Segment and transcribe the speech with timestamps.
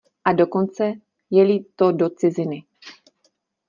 [0.29, 0.85] A dokonce,
[1.31, 2.59] je-li to do ciziny.